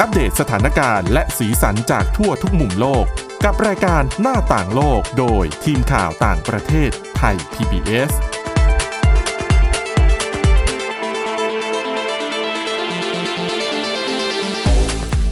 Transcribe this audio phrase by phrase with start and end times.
[0.00, 3.04] อัปเดตสถานการณ์และสีสันจากทั่วทุกมุมโลก
[3.44, 8.12] กับรายการหน้าต่างโลกโดยทีมข่าวต่างประเทศไทย PBS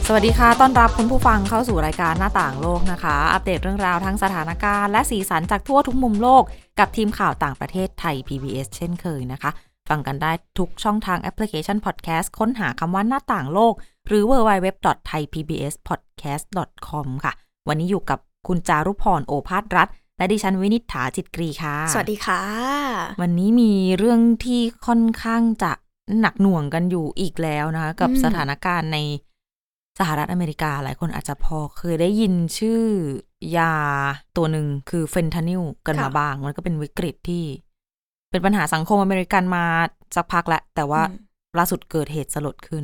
[0.07, 6.43] สวัสดีค่ะ ต้อนรับคุณผู้ฟังเข้าสู่รายการหน้าต่างโลกนะคะ อัปเดตเรื่องราวทั้งสถานการณ์และสีสันจากทั่วทุกมุมโลก
[6.79, 9.51] กับทีมข่าวต่างประเทศไทย PBS เช่นเคยนะคะ
[9.89, 13.73] ฟังกันได้ทุกช่องทางแอปพลิเคชัน Podcast ค้นหาคำว่าหน้าต่างโลก
[14.07, 17.33] หรือ www.thaipbspodcast.com ค่ะ
[17.67, 22.41] วันนี้อยู่กับคุณจารุพรโอภาสรัฐ และดิฉันวินิษฐาจิตกรีค่ะ สวัสดีค่ะ
[23.21, 25.71] วันนี้มีเรื่องที่ค่อนข้างจะ
[26.19, 28.97] หนักหน่วงกันอยู่อีกแล้วนะคะ กับอืมสถานการณ์ใน
[29.99, 32.81] สหรัฐอเมริกาหลายคนอาจจะพอเคยได้ยินชื่อ
[33.57, 33.73] ยา
[34.37, 37.43] ตัวหนึ่งคือเฟนทานิลกันมาบ้าง มันก็เป็นวิกฤตที่
[38.31, 39.65] เป็นปัญหาสังคมอเมริกันมา
[40.15, 41.25] สักพักแล้วแต่ว่าอืม
[41.57, 42.83] ล่าสุดเกิดเหตุสลดขึ้น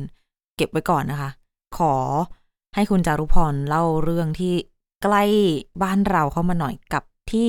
[0.56, 1.30] เก็บไว้ก่อนนะคะ
[1.78, 1.94] ขอ
[2.74, 4.54] ให้คุณจารุพรเล่าเรื่องที่
[5.02, 5.24] ใกล้
[5.82, 7.48] บ้านเราเข้ามาหน่อยกับที่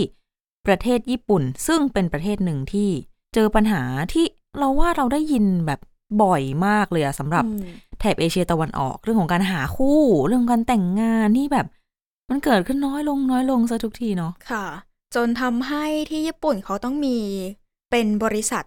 [0.67, 2.89] ประเทศญี่ปุ่น ซึ่งเป็นประเทศหนึ่งที่
[3.33, 3.81] เจอปัญหา
[4.13, 4.25] ที่
[4.57, 5.79] เราว่าเราได้ยินแบบ
[6.21, 7.67] บ่อยมากเลยอะสำหรับอืม
[7.99, 11.65] แถบเอเชียตะวันออก เรื่องของการหาคู่ เรื่องการแต่งงานที่แบบ
[12.29, 14.65] มันเกิดขึ้นน้อยลงน้อยลงซะทุกทีเนาะค่ะ
[15.15, 17.17] จนทำให้ที่ญี่ปุ่นเขาต้องมี
[17.95, 18.63] เป็นบริษัท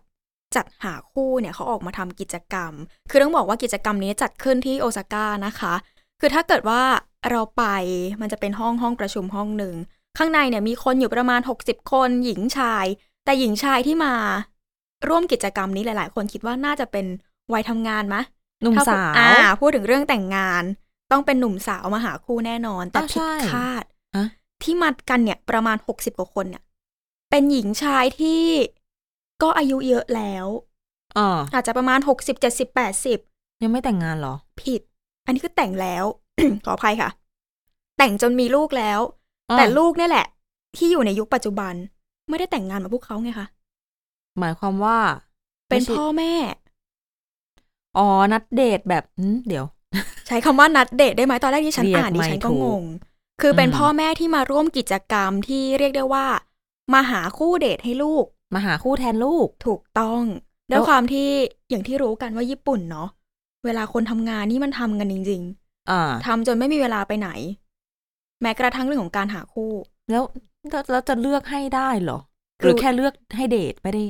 [0.57, 2.73] จัดหาคู่เนี่ยเขาออกมาทำกิจกรรม
[3.11, 5.75] คือต้องบอกว่ากิจกรรมนี้จัดขึ้นที่โอซาก้านะคะ
[6.21, 6.83] คือถ้าเกิดว่า
[7.31, 7.65] เราไป
[8.21, 9.75] มันจะเป็นห้องห้องประชุมห้องหนึ่ง
[10.19, 12.87] ข้างในเนี่ยมีคนอยู่ประมาณ 60 คน หญิงชาย
[13.25, 14.15] แต่หญิงชายที่มา
[15.09, 17.07] ร่วมกิจกรรมนี้หลาย ๆ คนคิดว่าน่าจะเป็น
[17.53, 18.23] วัยทำงานมะ
[18.63, 19.29] หนุ่มถ้สาวอ่า
[19.61, 20.63] พูดถึงเรื่องแต่งงาน
[21.13, 23.85] ต้องเป็นหนุ่มสาวมาหาคู่แน่นอน แต่อ่าผิดใช่คาด
[24.17, 24.27] ฮะ
[24.63, 26.63] ที่มากันเนี่ยประมาณหกสิบกว่าคนเนี่ย
[27.31, 28.43] เป็นหญิงชายที่
[29.43, 30.47] ก็อายุเยอะแล้ว
[31.19, 33.19] อ่าอาจจะประมาณหกสิบเจ็ดสิบแปดสิบ
[33.63, 34.81] ยังไม่แต่งงานเหรอ ผิด
[35.27, 36.05] อันนี้คือแต่งแล้ว
[36.67, 37.11] ขออภัยค่ะ
[37.99, 39.01] แต่งจนมีลูกแล้ว
[39.51, 40.27] อ่าแต่ลูกเนี่ยแหละ
[40.77, 41.75] ที่อยู่ในยุคปัจจุบัน
[42.29, 43.47] ไม่ได้แต่งงานมาพวกเขาไงคะ
[44.39, 44.99] หมายความว่า
[45.69, 46.35] เป็นไม่ใช่พ่อแม่
[47.99, 49.65] อ๋อนัดเดทแบบหืมเดี๋ยว
[50.27, 52.85] ใช้คำว่านัดเดทได้ไหมตอนแรกที่ฉันเรียกอ่านดิไม่ฉันก็ถูกงง
[53.41, 56.27] คือเป็นอืมพ่อแม่ที่มาร่วมกิจกรรมที่เรียกได้ว่า
[56.93, 58.25] มาหาคู่เดทให้ลูก
[58.55, 60.23] มาหาคู่แทนลูก ถูกต้อง
[60.71, 61.29] แล้ด้ววยความที่
[61.71, 63.09] อย่างที่รู้กันว่าญี่ปุ่นเนาะ
[63.65, 65.43] เวลาคนทำงานนี่มันทำกันจริง
[65.91, 67.31] อ่าๆทำจนไม่มีเวลาไปไหน
[68.43, 69.73] แม้กระทั่งเรื่องของการหาคู่
[70.11, 70.23] แล้ว
[70.71, 72.19] แล้วแล้วจะเลือกให้ได้เหรอ
[72.61, 74.05] คือหรือแค่เลือกให้เดทไม่ได้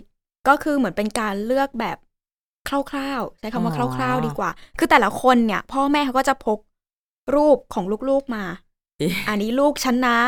[0.48, 1.96] ก็คือเหมือนเป็นการเลือกแบบ
[2.68, 6.58] คร่าวๆ ใช้คำว่าอ๋อคร่าว ๆ ดีกว่า คือแต่ละคนเนี่ย พ่อแม่เขาก็จะพก
[7.34, 8.44] รูปของลูกๆมา
[8.98, 10.18] เอ๊ะอันนี้ลูกฉันนะ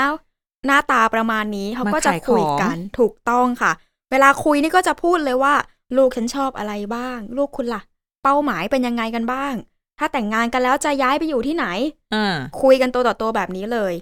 [0.66, 3.72] หน้าตาประมาณนี้เขาก็จะมาขายคุยของกันถูกต้องค่ะ
[4.10, 5.54] เวลาคุยนี่ก็จะพูดเลยว่า
[5.96, 7.82] ลูกฉันชอบอะไรบ้าง ลูกคุณล่ะ
[8.22, 9.54] เป้าหมายเป็นยังไงกันบ้าง
[9.98, 11.66] ถ้าแต่งงานกันแล้วจะย้ายไปอยู่ที่ไหน
[12.14, 13.92] อ่าคุยกันตัวต่อตัวแบบนี้เลย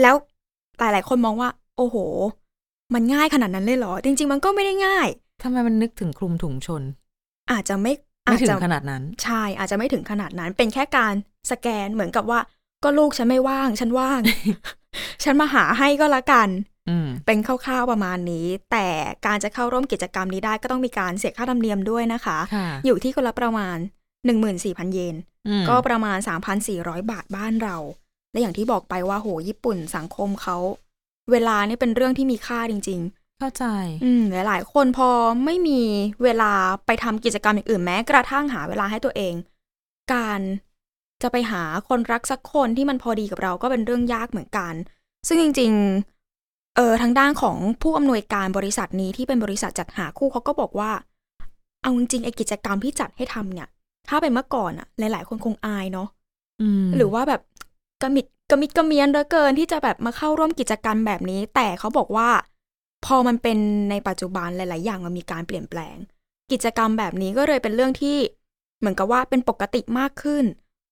[0.00, 0.14] แล้ว
[0.78, 1.96] หลายๆคนมองว่า โอ้โห
[2.94, 5.08] มันง่ายขนาดนั้นเลยเหรอ จริง ๆ มันก็ไม่ได้ง่าย
[5.42, 6.82] ทำไมมันนึกถึงคลุมถุงชน
[7.50, 7.92] อาจจะไม่
[8.24, 11.14] ไม่อาจถึจะงขนาดนั้น ใช่ อาจจะไม่ถึงขนาดนั้น เป็นแค่การ
[11.50, 12.40] สแกนเหมือนกับว่า
[12.84, 14.20] ก็ลูกฉันไม่ว่าง ฉันว่าง
[15.24, 16.69] ฉันมาหาให้ก็แล้วกันอืม
[17.26, 18.88] เป็นคร่าวๆประมาณนี้ แต่
[19.26, 23.76] การจะเข้าร่วมกิจกรรมนี้ได้ก็ต้องมีการเสียค่าธรรมเนียมด้วยนะคะค่ะอยู่ที่คนละประมาณ
[24.36, 25.16] 14,000 เยน
[25.48, 26.18] อืมก็ประมาณ
[26.64, 27.76] 3,400 บาทบ้านเรา
[28.32, 30.56] และอย่างที่บอกไปว่าโหญี่ปุ่นสังคมเขา
[31.30, 33.02] เวลานี่เป็นเรื่องที่มีค่าจริง
[33.42, 35.10] เข้าใจๆอืมหลายๆ คนพอ
[35.44, 35.80] ไม่มี
[36.22, 36.52] เวลา
[36.86, 39.34] ไปทำกิจกรรมอย่างอื่นแม้กระทั่งหาเวลาให้ตัวเอง
[40.12, 40.40] การ
[41.22, 44.74] จะไปหาคนรักสักคนที่มันพอดีกับเราก็เป็นเรื่องยากเหมือนกัน
[45.28, 50.90] ซึ่งจริงๆเออทางด้านของผู้อำนวยการบริษัทนี้ที่เป็นบริษัทจัดหาคู่เขาก็บอกว่า
[51.82, 53.68] เอาจริงๆไอกิจกรรมที่จัดให้ทำเนี่ย
[54.08, 56.08] ถ้าเป็นเมื่อก่อนอะหลาย ๆ คนคงอายเนาะ
[56.62, 57.40] อืมหรือว่าแบบ
[58.02, 62.28] กระมิดกระมิดกระเมียนเหลือเกินที่จะแบบมาเข้าร่วมกิจกรรมแบบนี้ แต่เขาบอกว่า
[63.06, 63.58] พอมันเป็น
[63.90, 65.96] ในปัจจุบันหลาย ๆ อย่างมันมีการเปลี่ยนแปลง
[66.52, 68.16] กิจกรรมแบบนี้ก็เลยเป็นเรื่องที่
[68.78, 70.44] เหมือนกับว่าเป็นปกติมากขึ้น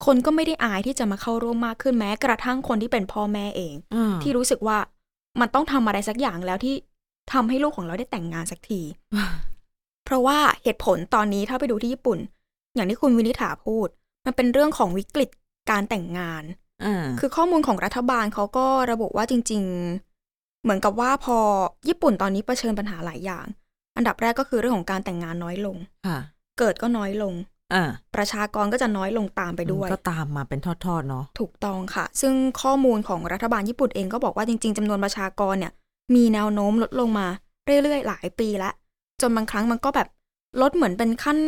[0.07, 4.79] คนก็ไม่ได้อายที่จะมาเข้าร่วมมากขึ้นแม้ กระทั่งคนที่เป็นพ่อแม่เองอ่าที่รู้สึกว่า
[5.41, 6.75] มันต้องทำอะไรสักอย่างแล้วที่
[7.33, 8.81] ทำให้ลูกของเราได้แต่งงานสักที
[10.05, 12.19] เพราะว่าเหตุผลตอนนี้ถ้าไปดูที่ญี่ปุ่น
[12.75, 13.89] อย่างที่คุณวินิษฐาพูด
[14.27, 15.31] มันเป็นเรื่องของวิกฤต
[15.71, 16.43] การแต่งงาน
[16.85, 19.63] อ่าคือข้อมูลของรัฐบาลเขาก็ระบุว่าจริง
[20.13, 21.39] ๆ เหมือนกับว่าพอ
[21.89, 23.47] ญี่ปุ่นตอนนี้เผชิญปัญหาหลายอย่าง
[23.97, 25.77] อันดับแรกก็คือเรื่องของการแต่งงานน้อยลง
[26.07, 26.19] ค่ะ
[26.59, 27.58] เกิดก็น้อยลงอ่า
[28.17, 35.73] ประชากรก็จะน้อยลงตามไปด้วย ก็ตามมาเป็นทอดๆเนาะถูกต้องค่ะ ซึ่งข้อมูลของรัฐบาลญี่ปุ่นเองก็บอกว่าจริง ๆจำนวนประชากรเนี่ย
[36.15, 37.27] มีแนวโน้มลดลงมา
[37.83, 38.75] เรื่อยๆ หลายปีแล้ว
[39.21, 40.09] จนบางครั้งมันก็แบบ
[40.63, 41.39] ลดเหมือนเป็นขั้น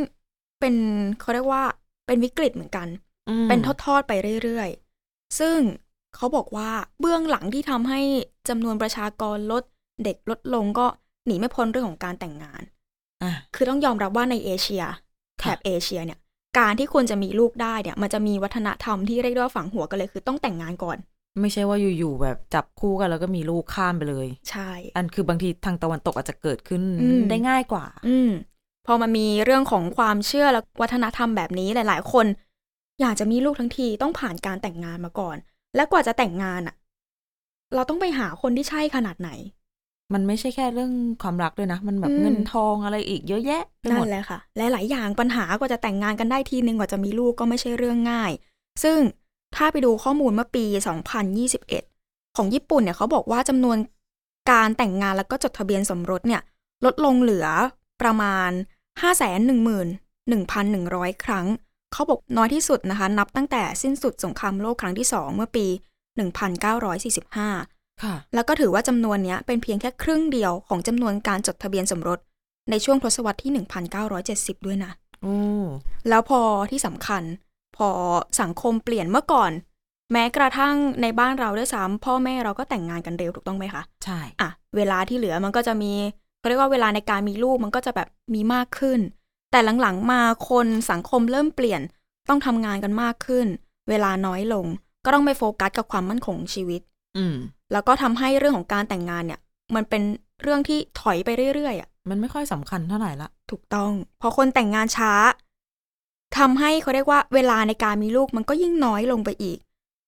[0.61, 0.75] เป็น
[1.21, 1.63] เขาเรียกว่า
[2.07, 2.89] เป็นวิกฤตเหมือนกัน
[3.29, 4.13] อืมเป็นทอดๆไป
[4.43, 5.59] เรื่อยๆ ซึ่ง
[6.15, 6.71] เขาบอกว่า
[7.01, 8.01] เบื้องหลังที่ทำให้
[8.49, 9.63] จำนวนประชากรลด
[10.05, 10.87] เด็กลดลงก็
[11.27, 12.63] หนีไม่พ้นเรื่องของการแต่งงาน
[13.23, 14.85] อะคือต้องยอมรับว่าในเอเชีย
[15.41, 16.19] แถค่ะบเอเชียเนี่ย
[16.59, 20.99] การที่คนจะมีลูกได้เนี่ย มันจะมีวัฒนธรรมที่เรียกได้ว่าฝังหัวกันเลยคือต้องแต่งงานก่อน
[21.41, 28.31] ไม่ใช่ว่าอยู่ๆแบบจับคู่กันแล้วก็มีลูกข้ามไปเลย ใช่ อันคือบางทีทางตะวันตกอาจจะเกิดขึ้นอืมได้ง่ายกว่า อืม
[28.87, 32.27] พอมันมีเรื่องของความเชื่อและวัฒนธรรมแบบนี้หลาย ๆ คน
[33.01, 35.37] อยากจะมีลูกทั้งทีต้องผ่านการแต่งงานมาก่อน
[35.77, 36.75] และกว่าจะแต่งงานอะ
[37.75, 39.31] เราต้องไปหาคนที่ใช่ขนาดไหน
[40.12, 40.93] มันไม่ใช่แค่เรื่อง
[41.23, 48.33] ความรักด้วยนะ มันแบบอืมเงินทองอะไรอีกเยอะแยะไปหนั่มดนแหละค่ะ และหลายอย่างปัญหากว่าจะแต่งงานกันได้ทีนึงกว่าจะมีลูกก็ไม่ใช่เรื่องง่าย
[48.83, 48.99] ซึ่ง
[49.57, 50.65] ถ้าไปดูข้อมูลเมื่อปี
[51.51, 53.77] 2021 ของญี่ปุ่นเนี่ยเขาบอกว่าจำนวน
[54.51, 56.43] การแต่งงานแล้วก็จดทะเบียนสมรสเนี่ย
[56.85, 57.47] ลดลงเหลือ
[58.03, 58.51] ประมาณ
[59.53, 61.47] 511,100 ครั้ง
[61.93, 65.67] เขาบอกน้อยที่สุดนะคะ นับตั้งแต่สิ้นสุดสงครามโลกครั้งที่ 2 เมื่อปี
[66.31, 67.51] 1945ค่ะ
[68.35, 72.19] แล้วก็ถือว่าจำนวนเนี้ยเป็นเพียงแค่ครึ่งเดียวของจำนวนการจดทะเบียนสมรส
[72.70, 73.52] ในช่วงทศวรรษที่
[74.08, 74.93] 1970 ด้วยนะ
[75.23, 75.37] โอ้
[76.08, 77.23] แล้วพอที่สำคัญ
[77.76, 77.88] พอ
[78.41, 79.52] สังคมเปลี่ยนเมื่อก่อน
[80.12, 85.93] แม้กระทั่งในบ้านเราด้วยซ้ำพ่อแม่เราก็แต่งงานกันเร็วถูกต้องไหมคะ ใช่ อะ เวลาที่เหลือมันก็จะมี
[86.38, 89.00] เขาเรียกว่าเวลาในการมีลูกมันก็จะแบบมีมากขึ้น
[89.50, 90.20] แต่หลังๆมา
[90.50, 91.81] คนสังคมเริ่มเปลี่ยน
[92.29, 93.47] ต้องทำงานกันมากขึ้น
[93.88, 94.67] เวลาน้อยลง
[95.05, 96.81] ก็ต้องไปโฟกัสกับความมั่นคงของชีวิต
[97.17, 97.37] อืม
[97.73, 99.41] แล้วก็ทำให้เรื่องของการแต่งงานเนี่ย
[99.75, 100.03] มันเป็น
[100.43, 103.91] เรื่องที่ถอยไปเรื่อยๆอะมันไม่ค่อยสำคัญเท่าไหร่ละถูกต้อง
[104.21, 105.13] พอคนแต่งงานช้า
[106.39, 109.59] ทำให้เขาเรียกว่าเวลาในการมีลูกมันก็ยิ่งน้อยลงไปอีก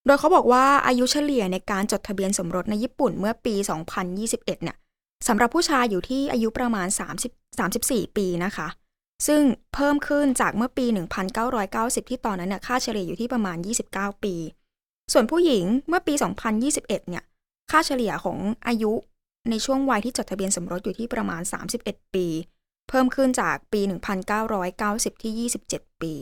[0.06, 3.55] โดยเขาบอกว่าอายุเฉลี่ยในการจดทะเบียนสมรสในญี่ปุ่นเมื่อปี
[4.09, 4.76] 2021 เนี่ย
[5.29, 6.88] สำหรับผู้ชายอยู่ที่อายุประมาณ
[7.29, 8.69] 30 34 ปีนะคะ
[9.26, 9.43] ซึ่ง
[9.75, 10.87] เพิ่มขึ้นจากเมื่อปี
[11.49, 13.56] 1990 ที่ตอนนั้นเนี่ยค่าเฉลี่ยอยู่ที่ประมาณ
[13.91, 14.35] 29 ปี
[15.12, 16.14] ส่วนผู้หญิงเมื่อปี
[16.61, 17.25] 2021 เนี่ย
[17.72, 18.92] ค่าเฉลี่ยของอายุ
[19.50, 21.42] ในช่วงวัยที่จดทะเบียนสมรสอยู่ที่ประมาณ
[21.78, 22.26] 31 ปี
[22.88, 23.80] เพิ่มขึ้นจากปี
[24.52, 26.12] 1990 ที่ 27 ปี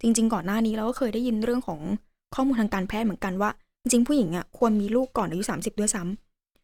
[0.00, 1.80] จริง ๆ ก่อนหน้านี้เราก็เคยได้ยินเรื่องของ
[2.34, 3.50] ข้อมูลทางการแพทย์เหมือนกันว่า
[3.82, 6.02] จริง ๆ ผู้หญิงอะควรมีลูกก่อนอายุ 30 ด้วยซ้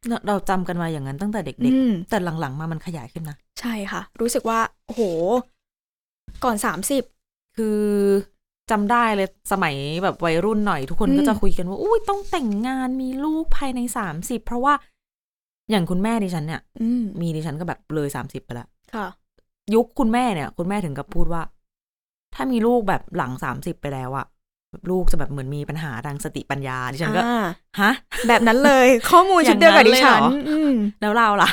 [0.08, 5.02] เราเราจำกันมาอย่างนั้นตั้งแต่ำเด็กอืมๆแต่หลังๆ มามันขยายขึ้นนะ ใช่ค่ะ รู้สึกว่า โอ้โห
[6.44, 6.56] ก่อน
[7.06, 7.78] 30 คือ
[8.70, 14.74] จำได้เลยสมัยแบบวัยรุ่นหน่อยทุกคนอืมก็จะคุยกันว่าอุ้ยต้องแต่งงานมีลูกภายในสามสิบเพราะว่า
[15.70, 19.06] อย่างคุณแม่ดิฉันเนี่ยอืมมีดิฉันก็แบบเลยสามสิบไปแล้วค่ะ
[19.74, 21.42] ยุคคุณแม่เนี่ย คุณแม่ถึงกับพูดว่า
[22.34, 24.26] ถ้ามีลูกแบบหลังสามสิบไปแล้วอะ
[24.90, 27.44] ลูกจะแบบเหมือนมีปัญหาทางสติปัญญาดิฉันก็อ่า
[27.80, 27.92] ฮะ
[28.28, 31.50] แบบนั้นเลย ข้อมูลชุดเดียวกับดิฉันอย่างนั้นเลยเหรออืมแล้วเราล่ะ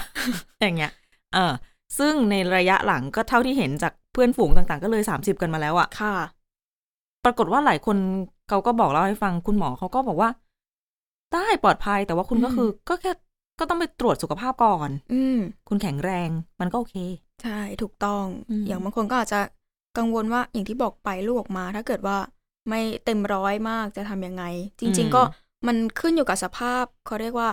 [0.62, 0.92] อย่างเงี้ย
[1.34, 1.54] เออ
[2.00, 6.14] ซึ่งในระยะหลังก็เท่าที่เห็นจากเพื่อนฝูงต่าง ๆ ก็เลยสามสิบกันมาแล้วอะค่ะ
[7.26, 7.98] ปรากฏว่าหลายคน
[8.50, 10.30] เขาก็บอกเล่าให้ฟังคุณหมอเขาก็บอกว่า
[11.34, 13.12] ได้ปลอดภัยแต่ว่าคุณก็อืมคือ ก็แค่
[13.60, 15.38] ก็ต้องไปตรวจสุขภาพก่อน อืม
[15.68, 16.30] คุณแข็งแรง
[16.60, 16.96] มันก็โอเค
[17.42, 19.40] ใช่ถูกต้องอืมอย่างบางคนก็อาจจะ
[19.98, 22.18] กังวลว่าอย่างที่บอกไปลูกออกมา ถ้าเกิดว่า
[22.70, 24.44] ไม่เต็มร้อยมากจะทำยังไง
[24.80, 25.22] จริง ๆ ก็
[25.68, 27.50] มันขึ้นอยู่กับสภาพเขาเรียกว่า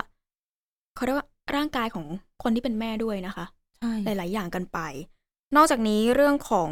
[0.95, 2.07] เขาเรียกว่าร่างกายของ
[2.43, 3.45] คนที่เป็นแม่ด้วยนะคะ
[3.79, 4.79] ใช่หลาย ๆ อย่างกันไป
[5.57, 6.71] นอกจากนี้เรื่องของ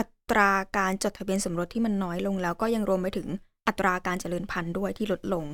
[0.00, 3.28] อัตราการจดทะเบียนสมรสที่มันน้อยลงแล้วก็ยังรวมไปถึง
[3.68, 5.44] อัตราการเจริญพันธุ์ด้วยที่ลดลง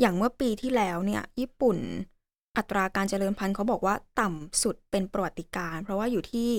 [0.00, 1.78] อย่างเมื่อปีที่แล้วเนี่ยญี่ปุ่น
[2.56, 6.50] อัตราการเจริญพันธุ์เขาบอกว่าต่ำสุดเป็นประวัติการณ์เพราะว่าอยู่ที่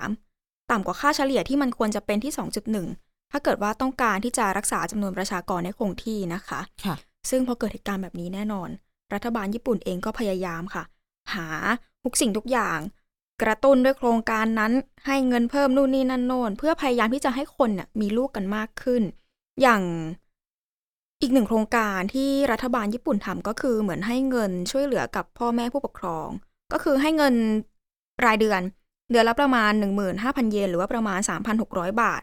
[0.00, 2.32] 1.3 ต่ำกว่าค่าเฉลี่ยที่มันควรจะเป็นที่
[2.82, 6.96] 2.1 ถ้าเกิดว่าต้องการที่จะรักษาจำนวนประชากรให้คงที่นะคะค่ะ
[7.30, 8.68] ซึ่งพอเกิดเหตุการณ์แบบนี้แน่นอน
[9.14, 10.84] รัฐบาลญี่ปุ่นเองก็พยายามค่ะ
[11.34, 11.48] หา
[12.04, 12.78] ทุกสิ่งทุกอย่าง
[13.42, 14.72] กระตุ้นด้วยโครงการนั้น
[15.06, 19.02] ให้เงินเพิ่มนู่นนี่นั่นโน่นเพื่อพยายามที่จะให้คนน่ะมีลูกกันมากขึ้น
[19.62, 19.82] อย่าง
[21.20, 26.28] อีกหนึ่งโครงการที่รัฐบาลญี่ปุ่นทำก็คือเหมือนให้เงินช่วยเหลือกับพ่อแม่ผู้ปกครอง
[26.72, 27.34] ก็คือให้เงิน
[28.24, 28.60] รายเดือน
[29.10, 29.72] เดือนละประมาณ
[30.12, 31.18] 15,000 เยนหรือว่าประมาณ
[31.60, 32.22] 3,600 บาท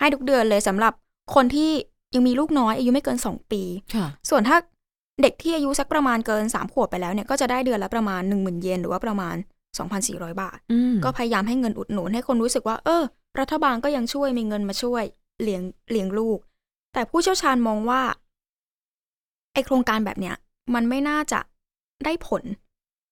[0.00, 0.92] ให้ทุกเดือนเลยสำหรับ
[1.34, 1.70] คนที่
[2.14, 3.62] ยังมีลูกน้อยอายุไม่เกิน 2 ปี
[3.94, 4.56] ค่ะส่วนถ้า
[5.22, 9.36] เด็กที่อายุสักประมาณเกิน 3 ขวบไปแล้วเนี่ยก็จะได้เดือนละประมาณ 10,000 เยนหรือว่าประมาณ
[9.78, 13.02] 2,400 บาทอืมก็พยายามให้เงินอุดหนุนให้คนรู้สึกว่า เออ
[13.40, 15.04] รัฐบาลก็ยังช่วยมีเงินมาช่วย
[15.42, 16.38] เลี้ยงเลี้ยงลูก
[16.92, 18.02] แต่ผู้เชี่ยวชาญมองว่า
[19.52, 20.34] ไอโครงการแบบเนี้ย
[20.74, 21.40] มันไม่น่าจะ
[22.04, 22.42] ได้ผล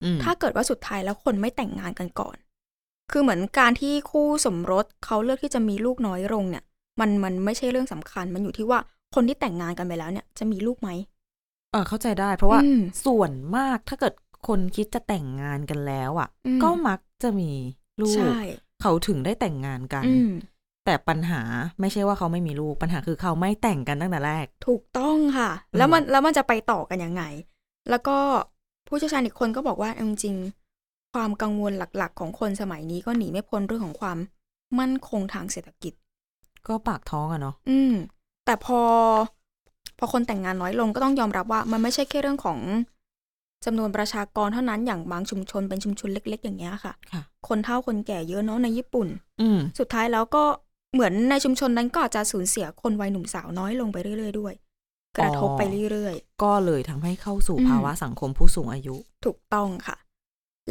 [0.04, 2.36] อืมถ้าเกิดว่าสุดท้ายแล้วคนไม่แต่งงานกันก่อน
[3.10, 6.64] คือเหมือนการที่คู่สมรสเขาเลือกที่จะมีลูกน้อยลงเนี่ย
[7.00, 8.78] มันมันไม่ใช่เรื่องสำคัญ มันอยู่ที่ว่า
[9.14, 10.90] คนที่แต่งงานกันไปแล้วเนี่ย จะมีลูกไหม
[11.72, 14.12] เออเข้าใจได้ เพราะว่าอืมส่วนมากถ้าเกิด
[14.48, 17.50] คนคิดจะแต่งงานกันแล้วอะอืมก็มักจะมี
[18.00, 18.38] ลูกใช่
[18.82, 20.30] เขาถึงได้แต่งงานกันอืม
[20.84, 21.42] แต่ปัญหา
[21.80, 27.22] ไม่ใช่ว่าเขาไม่มีลูกปัญหาคือเขาไม่แต่งกันตั้งแต่แรก ถูกต้องค่ะอืมแล้วมันแล้วมันจะไปต่อกันยังไง
[27.90, 28.16] แล้วก็
[28.88, 34.18] ผู้เชี่ยวชาญอีกคนก็บอกว่าเอาจริงๆความกังวลหลักๆ ของคนสมัยนี้ก็หนีไม่พ้นเรื่องของความ
[34.78, 35.92] มั่นคงทางเศรษฐกิจ
[36.66, 37.92] ก็ปากท้องอะเนาะอืม
[38.46, 38.80] แต่พอ
[39.98, 42.58] พอคนแต่งงานน้อยลงก็ต้องยอมรับว่า มันไม่ใช่แค่เรื่องของ
[43.64, 49.08] จำนวนประชากรเท่านั้นอย่างบางชุมชนเป็นชุมชนเล็ก ๆ อย่างเงี้ยค่ะค่ะคนเฒ่าคนแก่เยอะเนาะในญี่ปุ่น
[49.40, 50.44] อืมสุดท้ายแล้วก็
[50.94, 54.54] เหมือนในชุมชนนั้นก็อาจจะสูญเสียคนวัยหนุ่มสาวน้อยลงไปเรื่อย ๆ ด้วย
[55.18, 59.96] กระทบไปเรื่อย ๆ ก็เลยทำให้เข้าสู่อืมภาวะสังคมผู้สูงอายุ ถูกต้องค่ะ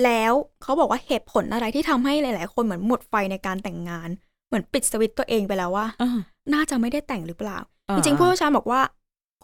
[0.04, 4.10] แล้วเขาบอกว่าเหตุผลอะไรที่ทำให้หลาย ๆ คนเหมือนหมดไฟในการแต่งงาน
[4.48, 6.20] เหมือนปิดสวิตช์ตัวเองไปแล้วว่าอ่า
[6.54, 7.58] น่าจะไม่ได้แต่งหรือเปล่า
[7.90, 8.82] อ่า จริงๆผู้เชี่ยวชาญบอกว่า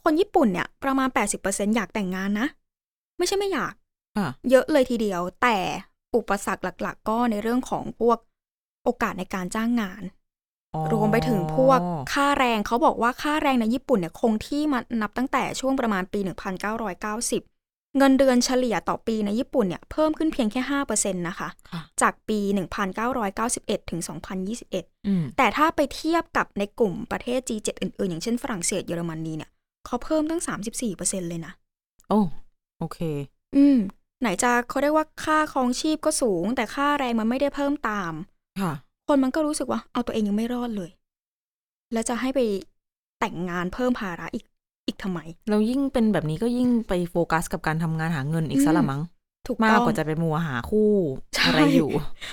[0.03, 1.10] คนญี่ปุ่นเนี่ยประมาณ
[1.41, 2.48] 80%อยากแต่งงานนะ
[3.19, 3.73] ไม่ใช่ไม่อยาก
[4.17, 5.57] อ่าเยอะเลยทีเดียว แต่
[6.15, 8.17] อุปสรรคหลัก ๆ ก็ในเรื่องของพวก
[8.83, 10.03] โอกาสในการจ้างงาน
[10.75, 11.79] อ๋อรวมไปถึงพวก
[12.13, 20.61] ค่าแรงเขาบอกว่าค่าแรงในญี่ปุ่นเนี่ยคงที่มานับตั้งแต่ช่วงประมาณปี 1990 เงินเดือนเฉลี่ยต่อปีในญี่ปุ่นเนี่ยเพิ่มขึ้นเพียงแค่
[20.91, 22.39] 5%นะคะ ค่ะ จากปี
[23.13, 24.01] 1991 ถึง
[24.53, 29.49] 2021 อืม แต่ถ้าไปเทียบกับในกลุ่มประเทศ G7 อื่นๆ อย่างเช่นฝรั่งเศสเยอรมนีเนี่ย
[29.85, 30.41] เขาเพิ่มตั้ง
[30.85, 31.53] 34%เลยนะ
[32.09, 32.21] โอ้
[32.79, 33.00] โอเค
[33.55, 33.77] อืม
[34.21, 38.13] ไหนจะเขาเรียกว่าค่าครองชีพก็สูง แต่ค่าแรงมันไม่ได้เพิ่มตาม
[38.62, 38.74] ค่ะ
[39.07, 40.89] คนมันก็รู้สึกว่า เอาตัวเองยังไม่รอดเลย
[41.93, 42.39] แล้วจะให้ไป
[43.19, 44.45] แต่งงานเพิ่มภาระอีก
[44.88, 45.19] อีกทำไม
[45.50, 49.01] แล้วยิ่งเป็นแบบนี้ก็ยิ่งไปโฟกัสกับการทำงานหาเงินอีกซะละมั้ง
[49.48, 50.91] ถูกมาต้กองกว่าจะไปมัวหาคู่
[51.36, 51.89] ใช่อะไรอยู่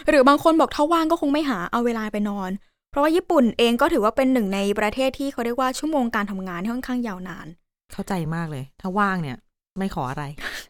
[0.09, 2.51] หรือบางคนบอกถ้าว่างก็คงไม่หาเอาเวลาไปนอน
[2.91, 7.47] เพราะว่าญี่ปุ่นเองก็ถือว่าเป็นหนึ่งในประเทศที่เขาเรียกว่าชั่วโมงการทำงานที่ค่อนข้างยาวนาน
[7.93, 9.37] เข้าใจมากเลย ถ้าว่างเนี่ย
[9.79, 10.25] ไม่ขออะไร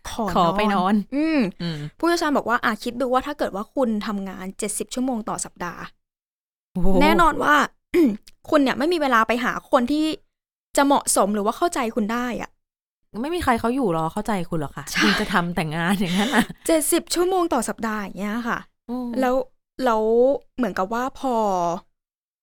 [0.09, 5.83] ขอขอไปนอนอืมอืมผู้เชี่ยวชาญบอกว่าอาคิดดูว่าถ้าเกิดว่าคุณทำงาน70ชั่วโมงต่อสัปดาห์
[6.73, 7.55] โอ้โหแน่นอนว่า
[8.51, 10.07] คุณเนี่ยไม่มีเวลาไปหาคนที่
[10.77, 12.51] จะเหมาะสมหรือว่าเข้าใจคุณได้อะ
[13.23, 16.45] ไม่มีใครเขาอยู่รอเข้าใจคุณหรอกค่ะใช่คุณจะทำแต่งงานอย่างนั้นอะ
[16.81, 18.59] 70ชั่วโมงต่อสัปดาห์อย่างเงี้ยค่ะ
[18.91, 19.35] อืมแล้ว
[19.85, 20.03] แล้ว
[20.57, 21.35] เหมือนกับว่าพอ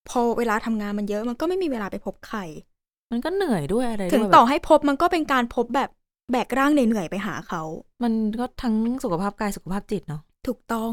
[0.09, 2.39] พอเวลาทำงานมันเยอะมันก็ไม่มีเวลาไปพบใคร
[3.11, 5.89] มันก็เหนื่อยด้วยอะไรถึงด้วยต่อแบบให้พบมันก็เป็นการพบแบบ
[6.31, 7.61] แบกร่างเหนื่อยๆไปหาเขา
[8.03, 10.91] มันก็ทั้งสุขภาพกายสุขภาพจิตเนาะถูกต้อง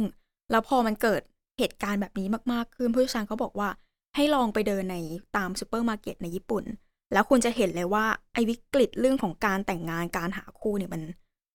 [0.50, 1.20] แล้วพอมันเกิด
[1.58, 3.68] เหตุการณ์แบบนี้มากๆขึ้นผู้เชี่ยวชาญเขาบอกว่า
[4.16, 4.96] ให้ลองไปเดินใน
[5.36, 6.64] ตามซูเปอร์มาร์เก็ตในญี่ปุ่น
[7.12, 11.02] แล้วคุณจะเห็นเลยว่าไอ้วิกฤตเรื่องของการแต่งงานการหาคู่เนี่ยมัน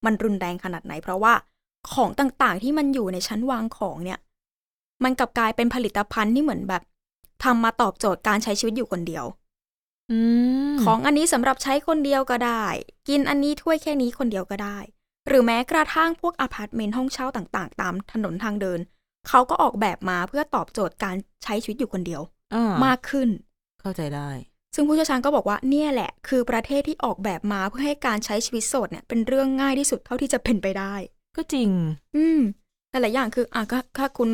[0.05, 1.33] มันรุนแรงขนาดไหน เพราะว่า
[1.93, 4.19] ของต่างๆที่มันอยู่ในชั้นวางของเนี่ย
[5.03, 6.83] มันกลับกลายเป็นผลิตภัณฑ์ที่เหมือนแบบ
[7.43, 9.25] ทำมาตอบโจทย์การใช้ชีวิตอยู่คนเดียว
[10.11, 10.19] อื
[10.71, 12.65] มของอันนี้สำหรับใช้คนเดียวก็ได้
[13.09, 14.77] กินอันนี้ถ้วยแค่นี้คนเดียวก็ได้
[15.27, 18.79] หรือแม้กระทั่งพวกอพาร์ตเมนต์ห้องเช่าต่างๆ ตามถนนทางเดิน
[19.27, 22.21] เขาก็ออกแบบมาเพื่อตอบโจทย์การใช้ชีวิตอยู่คนเดียว
[22.53, 23.29] อ่ามากขึ้น
[23.81, 24.29] เข้าใจได้
[24.75, 30.93] ซึ่งผู้เชี่ยวชาญก็บอกว่าเนี่ยแหละ คือประเทศที่ออกแบบมาเพื่อให้การใช้ชีวิตโสดเนี่ยเป็นเรื่องง่ายที่สุดเท่าที่จะเป็นไปได้
[31.35, 31.69] ก็จริง
[32.15, 32.39] อืม
[32.89, 34.29] แต่หลายอย่างคืออะก็ถ้าคุณ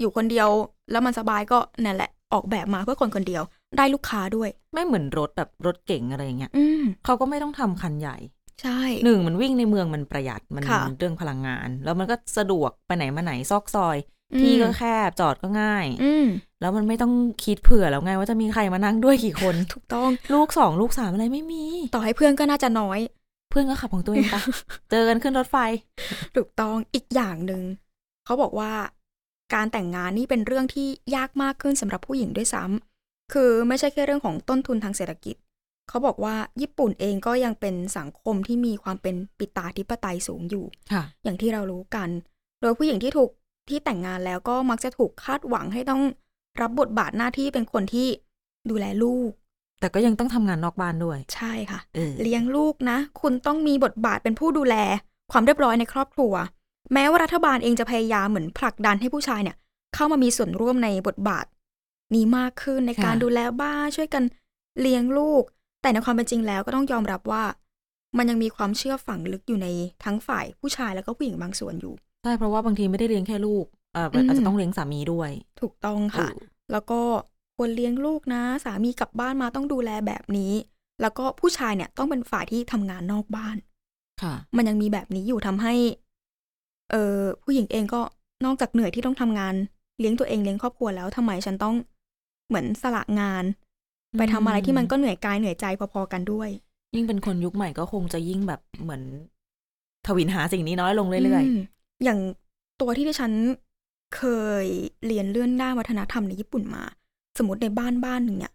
[0.00, 0.48] อยู่คนเดียว
[0.90, 3.42] แล้วมันสบายก็นั่นแหละ ออกแบบมาเพื่อคนคนเดียว
[3.78, 8.16] ได้ลูกค้าด้วย ไม่เหมือนรถแบบรถเก๋งอะไรอย่างเงี้ยอืม เขาก็ไม่ต้องทำคันใหญ่
[8.62, 13.96] ใช่ หนึ่งมันวิ่งในเมืองมันประหยัดมันค่ะ เรื่องพลังงาน แล้วมันก็สะดวกไปไหนมาไหนซอกซอย
[14.32, 16.26] อืมที่ก็แคบจอดก็ง่าย อืม
[16.60, 17.12] แล้วมันไม่ต้อง
[17.44, 22.98] คิดเผื่อแล้วไงว่าจะมีใครมานั่งด้วยกี่คน ถูกต้อง ลูกสองลูกสามอะไรไม่มี ต่อให้เพื่อนก็น่าจะน้อย
[23.50, 24.42] เพื่อนก็ขับของตัวเองปะ
[24.90, 25.56] เจอกันขึ้นรถไฟ
[26.36, 27.62] ถูกต้องอีกอย่างหนึ่ง
[28.24, 28.72] เขาบอกว่า
[29.54, 32.89] การแต่งงานนี่เป็นเรื่องที่ยากมากขึ้นสำหรับผู้หญิงด้วยซ้ำ
[33.32, 35.36] คือไม่ใช่แค่เรื่องของต้นทุนทางเศรษฐกิจ
[35.88, 42.08] เขาบอกว่าญี่ปุ่นเองก็ยังเป็นสังคมที่มีความเป็นปิตาธิปไตยสูงอยู่ค่ะอย่างที่เรารู้กัน
[42.60, 43.30] โดยผู้หญิงที่ถูก
[43.68, 46.02] ที่แต่งงานแล้วก็มักจะถูกคาดหวังให้ต้อง
[46.60, 48.08] รับบทบาทหน้าที่เป็นคนที่
[48.70, 49.30] ดูแลลูก
[49.80, 54.76] แต่ก็ยังต้องทำงานนอกบ้านด้วย ใช่ค่ะเออเลี้ยงลูกนะ คุณต้องมีบทบาทเป็นผู้ดูแล
[55.32, 56.34] ความเรียบร้อยในครอบครัว
[56.92, 59.56] แม้ว่ารัฐบาลเองจะพยายามเหมือนผลักดันให้ผู้ชายเนี่ย
[59.94, 61.44] เข้ามามีส่วนร่วมในบทบาท
[62.14, 64.22] นี้มากขึ้นในการดูแลบ้านช่วยกัน
[64.80, 65.42] เลี้ยงลูก
[65.82, 67.44] แต่ในความเป็นจริงแล้วก็ต้องยอมรับว่า
[68.16, 69.68] มันยังมีความเชื่อฝังลึกอยู่ใน
[70.04, 73.64] ทั้งฝ่ายผู้ชายแล้วก็ผู้หญิงบางส่วนอยู่ใช่เพราะว่าบางทีไม่ได้เลี้ยงแค่ลูก
[73.94, 76.36] เอออมอาจจะต้องเลี้ยงสามีด้วย ถูกต้องค่ะเออ
[76.72, 77.00] แล้วก็
[77.56, 80.52] ควรเลี้ยงลูกนะ สามีกลับบ้านมาต้องดูแลแบบนี้
[81.00, 83.56] แล้วก็ผู้ชายเนี่ยต้องเป็นฝ่ายที่ทำงานนอกบ้าน
[84.22, 85.74] ค่ะ มันยังมีแบบนี้อยู่ทำให้
[86.90, 88.00] เออผู้หญิงเองก็
[88.44, 89.54] นอกจากเหนื่อยที่ต้องทำงาน
[89.98, 91.74] เลี้ยงตัวเองเลี้ยงครอบครัวแล้วทำไมฉันต้อง
[92.50, 93.44] เหมือนสละงาน
[94.18, 96.48] ไปทำอะไรที่มันก็เหนื่อยกายเหนื่อยใจพอๆกันด้วย
[96.94, 99.02] ยิ่งเป็นคนยุคใหม่ก็คงจะยิ่งแบบเหมือน
[100.06, 101.60] ทวินหาสิ่งนี้น้อยลงเรื่อยม
[102.04, 102.18] อย่าง
[102.80, 103.32] ตัวที่ดิฉัน
[104.16, 104.22] เค
[104.64, 104.66] ย
[105.06, 106.84] เรียนเลื่อนด้านวัฒนธรรมในญี่ปุ่นมา
[107.38, 108.52] สมมติในบ้านบ้านหนึ่งเนี่ย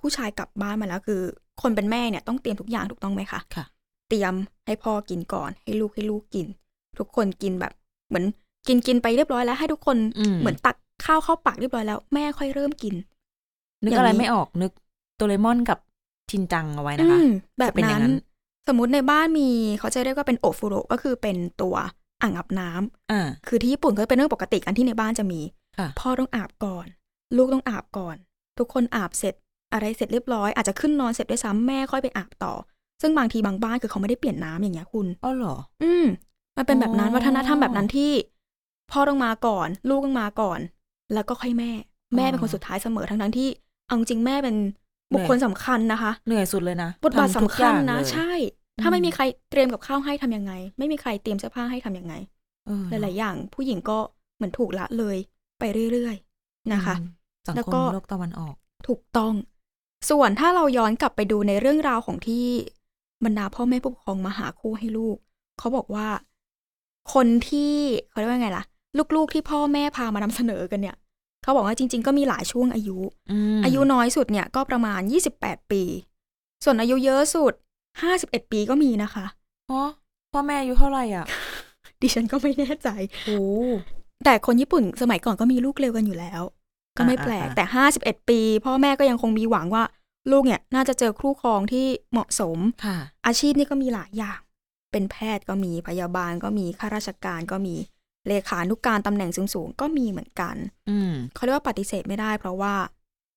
[0.00, 1.20] ผู้ชายกลับบ้านมาแล้วคือ
[1.62, 3.64] คนเป็นแม่เนี่ยต้องเตรียมทุกอย่างถูกต้องไหมคะค่ะ
[4.08, 4.34] เตรียม
[4.66, 6.46] ให้พ่อกินก่อน ให้ลูกให้ลูกกิน
[6.98, 7.72] ทุกคนกินแบบ
[8.08, 8.24] เหมือน
[8.68, 12.94] กินกินไปเรียบร้อยแล้วให้ทุกคนอืมเหมือนตักข้าวเข้าปากเรียบร้อยแล้ว แม่ค่อยเริ่มกิน
[13.82, 14.72] นึกอย่างอะไรนี้ไม่ออกนึก
[15.16, 15.78] โดเรมอนกับ
[16.30, 17.28] ชินจังเอาไว้นะคะอืม
[17.58, 18.16] แบบจะเป็นอย่านั้งนนั้น
[18.68, 21.76] สมมติในบ้านมีเขาจะเรียกว่าเป็นโอฟูโรก็คือเป็นตัว
[22.22, 25.40] อ่างอาบน้ำอ่าคือที่ญี่ปุ่นก็เป็นเรื่องปกติกันที่ในบ้านจะมี
[25.78, 26.86] ค่ะพ่อต้องอาบก่อน
[27.36, 28.16] ลูกต้องอาบก่อน
[28.58, 29.34] ทุกคนอาบเสร็จ
[29.72, 32.54] อะไรเสร็จเรียบร้อย อาจจะขึ้นนอนเสร็จด้วยซ้ำแม่ค่อยไปอาบต่อ
[33.02, 36.06] ซึ่งบางทีบางบ้านคือเขาไม่ได้เปลี่ยนน้ำอย่างเงี้ยคุณอ๋อเหรอ อืม
[36.56, 38.12] มันเป็นแบบนั้นอ๋อวัฒนธรรมแบบนั้นที่
[38.90, 40.60] พ่อต้องมาก่อน ลูกต้องมาก่อน
[41.14, 41.70] แล้วก็ค่อยแม่
[42.16, 43.48] แม่เป็นคนสุดท้ายเสมอทั้งทั้งๆที่
[43.86, 44.56] เอาจริงแม่เป็น
[45.14, 48.32] บุคคลสำคัญนะคะ เหนื่อยสุดเลยนะบทบาททำสำทุกอคัญย่างนะเลยใช่
[48.82, 52.14] ถ้าไม่มีใครเตรียมกับข้าวให้ทำยังไง ไม่มีใครเตรียมเสื้อผ้าให้ทำยังไง
[52.66, 53.98] เออหลาย ๆ อย่างผู้หญิงก็
[54.36, 55.16] เหมือนถูกละเลย
[55.58, 57.08] ไปเรื่อย ๆ นะคะอืม
[57.46, 58.54] สังแล้วคก็มโลกตะวันออก
[58.88, 59.34] ถูกต้อง
[60.10, 62.46] ส่วนถ้าเราย้อนกลับไปดูในเรื่องราวของที่
[63.24, 65.16] บรรดาพ่อแม่ผู้ปกครองมาหาคู่ให้ลูก
[65.58, 66.06] เขาบอกว่า
[67.14, 67.72] คนที่
[68.08, 68.64] เขาเรียกว่าไงล่ะ
[69.16, 70.96] ลูก ๆ ที่พ่อแม่พามานำเสนอกันเนี่ย
[71.46, 72.98] เขาบอกว่าจริง ๆ ก็มีหลายช่วงอายุ
[73.30, 75.00] อืมอายุน้อยสุดเนี่ยก็ประมาณ
[75.36, 75.82] 28 ปี
[76.64, 77.52] ส่วนอายุเยอะสุด
[78.02, 79.26] 51 ปีก็มีนะคะ
[79.70, 79.82] อ๋อ
[80.32, 81.26] พ่อแม่อายุเท่าไหร่อะ
[82.00, 82.88] ดิฉันก็ไม่แน่ใจ
[83.26, 83.40] โอ้
[84.24, 86.42] แต่คนญี่ปุ่นสมัยก่อนก็มีลูกเร็วกันอยู่แล้ว
[86.96, 87.64] ก็ไม่อ่าแปลกอ่าแต่
[87.96, 89.84] 51 ปี พ่อแม่ก็ยังคงมีหวังว่า
[90.30, 94.40] ลูกเนี่ยน่าจะเจอคู่ครองที่เหมาะสมค่ะอาชีพนี่ก็มีหลายอย่าง
[94.92, 97.74] เป็นแพทย์ก็มีพยาบาลก็มีข้าราชการก็มี
[98.28, 100.56] เลขานุกการตำแหน่งสูงๆ ก็มีเหมือนกัน
[100.90, 102.74] อืมเขาเรียกว่าปฏิเสธไม่ได้ เพราะว่า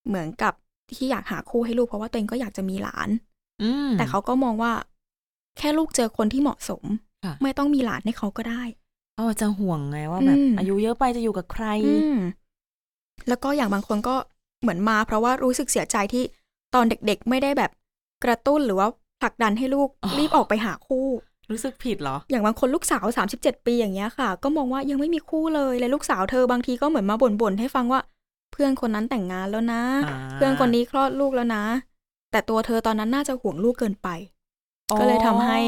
[0.08, 0.53] เหมือนกับ
[0.96, 3.10] ที่อยากหาคู่ให้ลูกเพราะว่าตัวเองก็อยากจะมีหลาน
[3.63, 4.72] อืมแต่เขาก็มองว่า
[5.58, 6.84] แค่ลูกเจอคนที่เหมาะสม
[7.25, 8.63] ค่ะไม่ต้องมีหลานให้เขาก็ได้
[9.15, 12.17] เขาจะห่วงไงว่าแบบอืมอายุเยอะไปจะอยู่กับใครอืม
[13.27, 14.15] แล้วก็อย่างบางคนก็
[14.62, 16.24] เหมือนมา เพราะว่ารู้สึกเสียใจที่
[16.74, 17.72] ตอนเด็กๆ ไม่ได้แบบ
[18.24, 18.88] กระตุ้นหรือว่า
[19.22, 21.07] ผลักดันให้ลูกอ๋อรีบออกไปหาคู่
[21.51, 28.01] รู้สึกผิดเหรอ อย่างบางคนลูกสาว 37 ปีอย่างเงี้ยค่ะ ก็มองว่ายังไม่มีคู่เลยและลูกสาวเธอบางทีก็เหมือนมาบ่นๆให้ฟังว่า
[28.51, 31.64] เพื่อนคนนั้นแต่งงานแล้วนะอ่าเพื่อนคนนี้คลอดลูกแล้วนะ
[32.31, 34.07] แต่ตัวเธอตอนนั้นน่าจะห่วงลูกเกินไป
[35.00, 35.59] ก็เลยทำให้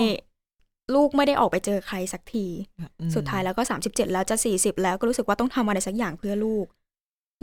[0.96, 2.46] ลูกไม่ได้ออกไปเจอใครสักที
[2.80, 6.66] อืมสุดท้ายแล้วก็37แล้วจะ40แล้วก็รู้สึกว่าต้องทำอะไรสักอย่างเพื่อลูก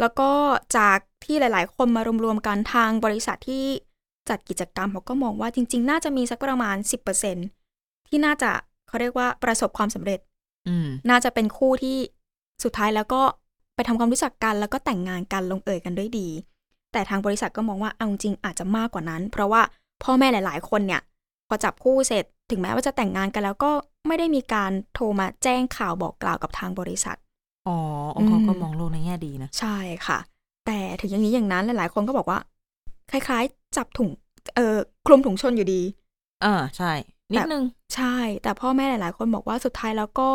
[0.00, 0.30] แล้วก็
[0.76, 3.64] จากที่หลาย ๆ คนมารวมๆกันทางบริษัทที่
[4.28, 7.57] จัดกิจกรรมเขาก็มองว่าจริง ๆ น่าจะมีสักประมาณ10%
[8.08, 8.50] ที่น่าจะ
[8.88, 10.20] เขาเรียกว่าประสบความสำเร็จ
[10.68, 11.98] อืมน่าจะเป็นคู่ที่
[12.64, 13.22] สุดท้ายแล้วก็
[13.74, 16.28] ไปทำความรู้จักกันแล้วก็แต่งงานกันลงเอยกันด้วยดี
[16.92, 19.62] แต่ทางบริษัทก็มองว่าเอาจริงอาจจะมากกว่านั้น เพราะว่า
[20.02, 21.00] พ่อแม่หลาย ๆ คนเนี่ย
[21.48, 23.70] พอจับคู่เสร็จถึงแม้ว่าจะแต่งงานกันแล้วก็
[24.06, 27.16] ไม่ได้มีการโทรมาแจ้งข่าวบอกกล่าวกับทางบริษัท
[27.68, 27.78] อ๋อ
[28.16, 30.18] อืมเขาก็มองโลกในแง่ดีนะ ใช่ค่ะ
[30.66, 32.38] แต่ถึงอย่างนี้อย่างนั้นหลาย ๆ คนก็บอกว่า
[33.10, 34.10] คล้าย ๆ จับถุง
[34.56, 35.80] เออคลุมถุงชนอยู่ดี
[36.44, 36.92] อ่าใช่
[37.32, 37.64] นิดนึง
[37.94, 40.30] ใช่ แต่พ่อแม่หลาย ๆ คนบอกว่าสุดท้ายแล้วก็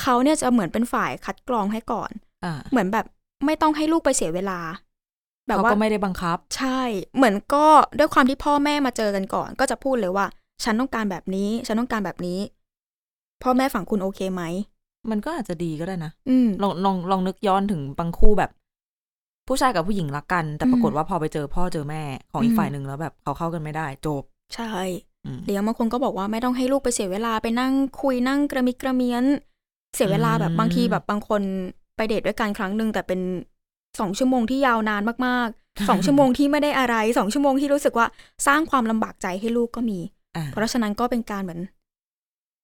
[0.00, 2.10] เขาเนี่ยจะเหมือนเป็นฝ่ายคัดกรองให้ก่อน
[2.44, 3.06] อ่าเหมือนแบบ
[3.46, 4.58] ไม่ต้องให้ลูกไปเสียเวลา
[5.46, 6.80] แบบเขาว่าก็ไม่ได้บังคับ ใช่
[7.16, 7.66] เหมือนก็
[7.98, 10.26] ด้วยความที่พ่อแม่มาเจอกันก่อน ก็จะพูดเลยว่า
[10.64, 12.38] ฉันต้องการแบบนี้ ฉันต้องการแบบนี้
[13.42, 14.42] พ่อแม่ฝั่งคุณโอเคไหม
[15.10, 18.50] มันก็อาจจะดีก็ได้นะอืมลองลองลองนึกย้อนถึงบางคู่แบบ
[19.48, 24.22] ผู้ชายกับผู้หญิงรักกัน แต่อืมปรากฏว่าพอไปเจอพ่อเจอแม่ของอีอืกมฝ่ายหนึ่งแล้วแบบเขาเข้ากันไม่ได้จบ
[24.54, 24.94] ใช่อืม
[25.46, 29.24] เดี๋ยวบางคนก็บอกว่าไม่ต้องให้ลูกไปเสียเวลาไปนั่งคุยนั่งกระมิดกระเมียน
[29.94, 31.42] เสียเวลาแบบอืมบางทีแบบบางคน
[31.96, 33.20] ไปเดทด้วยกันครั้งหนึ่งแต่เป็น
[34.00, 38.06] สองชั่วโมงที่ยาวนานมากๆสองชั่วโมงที่ไม่ได้อะไรสองชั่วโมงที่รู้สึกว่า
[38.46, 39.98] สร้างความลำบากใจให้ลูกก็มี
[40.36, 41.60] อ่าเพราะฉะนั้นก็เป็นการเหมือน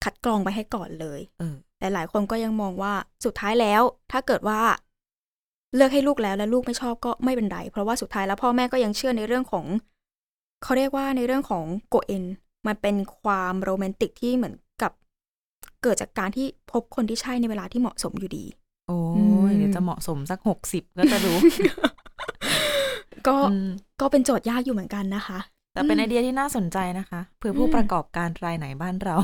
[0.05, 2.93] คัดกรองไปให้ก่อนเลยเออแต่หลายคนก็ยังมองว่า
[3.25, 4.61] สุดท้ายแล้ว ถ้าเกิดว่า
[5.75, 9.65] เลือกให้ลูกแล้วแล้วลูกไม่ชอบก็ไม่เป็นไรเพราะว่าสุดท้ายแล้วพ่อแม่ก็ยังเชื่อในเรื่องของ
[10.63, 12.25] เขาเรียกว่าในเรื่องของโกเอน
[12.67, 14.93] มันเป็นความโรแมนติกที่เหมือนกับ
[15.83, 18.45] เกิดจากการที่พบคนที่ใช่ในเวลาที่เหมาะสมอยู่ดี
[18.87, 21.39] โอ้อืมยเดี๋ยวจะเหมาะสมสักหกสิบก็จะรู้
[23.27, 23.67] ก็อืม
[24.01, 25.39] ก็เป็นโจทย์ยากอยู่เหมือนกันนะคะ
[25.73, 29.17] แต่เป็นอืมไอเดียที่น่าสนใจนะคะเผื่อผู้อืมประกอบการรายไหนบ้านเรา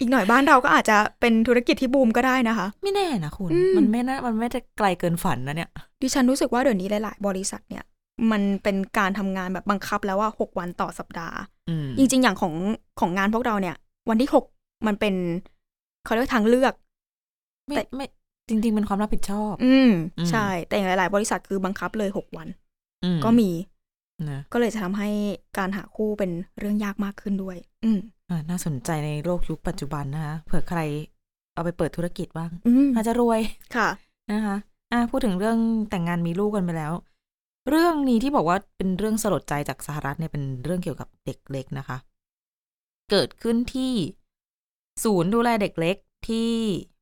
[0.00, 5.70] อีกหน่อยบ้านเราก็อาจจะเป็นธุรกิจที่บูมก็ได้นะคะ ไม่แน่นะคุณอืมมันไม่น่ามันไม่ได้ไกลเกินฝันนะเนี่ย
[6.02, 7.84] ดิฉันรู้สึกว่าเดี๋ยวนี้หลาย ๆ บริษัทเนี่ย
[8.30, 11.36] มันเป็นการทำงานแบบบังคับแล้วว่าหกวันต่อสัปดาห์
[11.68, 12.54] อืมจริง ๆ อย่างของ
[13.00, 13.76] ของงานพวกเราเนี่ย
[14.10, 14.44] วันที่หก
[14.86, 15.14] มันเป็น
[16.04, 16.74] เขาเรียกว่าทางเลือก
[17.66, 18.06] ไม่แต่ไม่
[18.48, 22.48] จริง ๆ เป็นความรับผิดชอบอืมอืมใช่ แต่อย่างหลาย ๆ บริษัทคือบังคับเลยหกวัน
[23.04, 23.50] อืมก็มี
[24.30, 25.10] นะก็เลยจะทำให้
[25.58, 27.98] การหาคู่เป็นเรื่องยากมากขึ้นด้วย อืม
[28.30, 30.80] อ่าน่าสนใจในโลกยุคปัจจุบันนะคะเผื่อใคร
[31.54, 33.40] เอาไปเปิดธุรกิจบ้างอืมอาจจะรวย
[33.76, 33.88] ค่ะ
[34.32, 34.56] นะคะ
[34.92, 35.58] อะพูดถึงเรื่อง
[35.90, 36.92] แต่งงานมีลูกกันไปแล้ว
[37.68, 41.96] เรื่องนี้ที่บอกว่าเป็นเรื่องสลดใจจากสหรัฐเนี่ยเป็นเรื่องเกี่ยวกับเด็กเล็กนะคะ
[43.10, 43.92] เกิดขึ้นที่
[45.04, 45.96] ศูนย์ดูแลเด็กเล็ก
[46.28, 46.50] ที่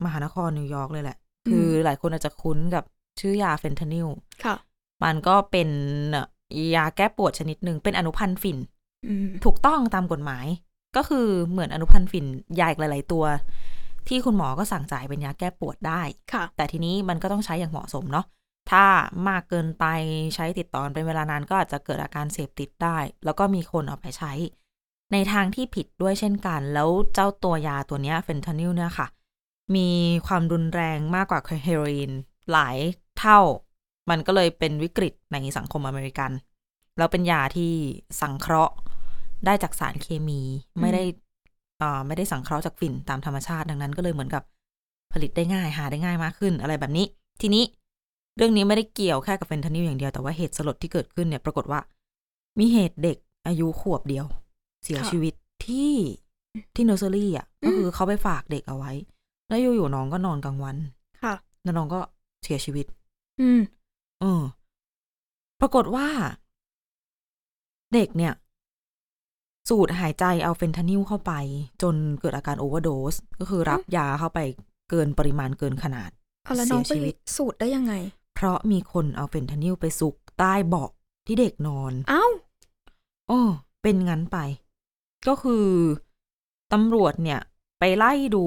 [0.04, 2.84] มหานครนิวยอร์กเลยแหละอืมคือหลายคนอาจจะคุ้นกับ
[3.20, 4.08] ชื่อยาเฟนทานิล
[4.44, 4.56] ค่ะ
[5.04, 5.68] มันก็เป็น
[6.74, 8.58] ยาแก้ปวดชนิดหนึ่งเป็นอนุพันธ์ฝิ่น
[9.06, 10.46] อืมถูกต้องตามกฎหมาย
[10.96, 12.26] ก็คือเหมือนอนุพันธ์ฝิ่น
[12.60, 13.24] ยาอีกหลาย ๆ ตัว
[14.08, 18.24] ที่คุณหมอก็สั่งจ่ายเป็นยาแก้ปวดได้ค่ะ แต่ทีนี้มันก็ต้องใช้อย่างเหมาะสมเนาะ
[18.70, 18.84] ถ้า
[19.28, 19.84] มากเกินไป
[20.34, 24.32] ใช้ติดต่อกันเป็นเวลานานก็อาจจะเกิดอาการเสพติดได้ แล้วก็มีคนเอาไปใช้
[25.12, 29.06] ในทางที่ผิดด้วยเช่นกัน แล้วเจ้าตัวยาตัวเนี้ยเฟนทานิลเนี่ยค่ะ
[29.74, 29.88] มี
[30.26, 32.12] ความรุนแรงมากกว่าเฮโรอีน
[32.52, 32.76] หลาย
[33.18, 33.38] เท่า
[34.10, 36.30] มันก็เลยเป็นวิกฤตในสังคมอเมริกัน
[36.98, 37.72] แล้วเป็นยาที่
[38.20, 38.74] สังเคราะห์
[39.46, 40.40] ได้จากสารเคมี
[40.80, 41.02] ไม่ได้
[41.82, 44.42] อ่าไม่ได้สังเคราะห์จากฝิ่นตามธรรมชาติดังนั้นก็เลยเหมือนกับ
[45.12, 47.06] ผลิตได้ง่ายหาได้ง่ายมากขึ้นอะไรแบบนี้
[47.40, 47.64] ทีนี้
[48.36, 51.80] เรื่องนี้ไม่ได้เกี่ยวแค่กับเฟนทานิลอย่างเดียวแต่ว่าเหตุสลดที่เกิดขึ้นเนี่ยปรากฏว่า
[52.58, 53.16] มีเหตุเด็ก
[53.46, 54.26] อายุขวบเดียว
[54.84, 55.34] เสียค่ะ ชีวิต
[55.66, 55.94] ที่
[56.74, 58.92] ที่เนอร์เซอรี่อะอืมก็คือเขาไปฝากเด็กเอาไว้
[59.48, 60.76] แล้วอยู่ๆน้องก็นอนกลางวัน
[61.22, 62.00] ค่ะ แล้วน้องก็
[62.42, 62.86] เสียชีวิต
[63.40, 63.60] อืม
[64.20, 64.42] เออ
[65.60, 66.08] ปรากฏว่า
[67.94, 68.32] เด็กเนี่ย
[69.68, 71.32] สูดหายใจเอาเฟนทานิลเข้าไป
[71.82, 74.38] จนเกิดอาการโอเวอร์โดส ก็คือรับยาเข้าไป
[74.90, 76.10] เกินปริมาณเกินขนาด
[76.44, 77.92] เอาแล้วน้องเสีไปยชีวิต สูตรได้ยังไง
[78.42, 80.90] เพราะมีคนเอาเฟนทานิลไปซุกใต้เบาะ
[81.26, 82.26] ที่เด็กนอน เอ้า
[83.28, 83.40] โอ้
[83.82, 84.38] เป็นงั้นไป
[85.28, 85.66] ก็คือ
[86.72, 87.40] ตำรวจเนี่ย
[87.78, 88.44] ไปไล่ดู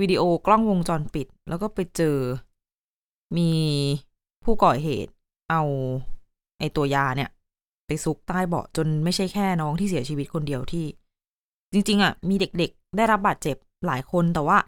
[0.00, 2.16] วิดีโอกล้องวงจรปิด แล้วก็ไปเจอ
[3.36, 3.50] มี
[4.44, 5.12] ผู้ก่อเหตุ
[5.50, 5.62] เอา
[6.58, 7.30] ไอตัวยาเนี่ย
[7.86, 10.86] ไปซุกใต้เบาะจนไม่ใช่แค่น้องที่เสียชีวิตคนเดียวที่
[11.72, 14.58] จริง ๆอะมีเด็กๆ ได้รับบาดเจ็บหลายคนแต่ว่า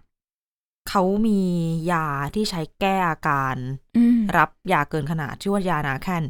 [0.88, 1.40] เขามี
[1.92, 3.56] ยาที่ใช้แก้อาการ
[3.96, 6.24] อืมรับยาเกินขนาดชื่อว่ายานาแคน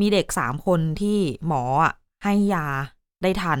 [0.00, 1.92] มีเด็กสามคนที่หมออะ
[2.24, 2.66] ให้ยา
[3.22, 3.60] ได้ทัน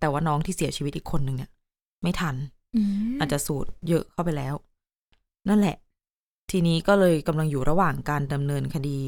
[0.00, 1.50] แต่ว่าน้องที่เสียชีวิตอีกคนหนึ่งเนี่ย
[2.02, 2.36] ไม่ทัน
[2.76, 2.80] อื
[3.12, 4.54] มอาจจะสูดเยอะเข้าไปแล้ว
[5.48, 5.76] นั่นแหละ
[6.50, 9.00] ทีนี้ก็เลยกำลังอยู่ระหว่างการดำเนินคดี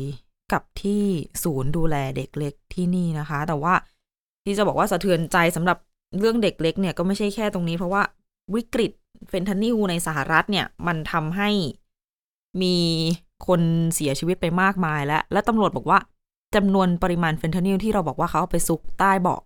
[0.52, 1.02] กับที่
[1.44, 3.74] ศูนย์ดูแลเด็กเล็กที่นี่นะคะ แต่ว่า
[4.44, 5.78] ที่จะบอกว่าสะเทือนใจสำหรับ
[6.18, 8.02] เรื่องเด็กเล็กเนี่ยก็ไม่ใช่แค่ตรงนี้เพราะว่า
[8.54, 8.92] วิกฤต
[9.28, 11.50] เฟนทานิลในสหรัฐเนี่ย มันทำให้
[12.62, 12.76] มี
[13.46, 13.60] คน
[13.94, 15.98] เสียชีวิตไปมากมายแล้ว และตำรวจบอกว่า
[16.54, 19.40] จำนวนปริมาณเฟนทานิลที่เราบอกว่าเขาเอาไปซุกใต้เบาะ